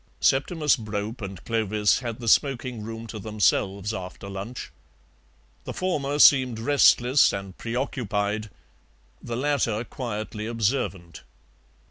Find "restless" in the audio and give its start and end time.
6.57-7.31